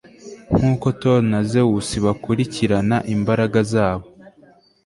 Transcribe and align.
nkuko 0.57 0.87
thor 0.99 1.19
na 1.31 1.39
zewus 1.49 1.87
bakurikirana 2.05 2.97
imbaraga 3.15 3.59
zabo 3.71 4.05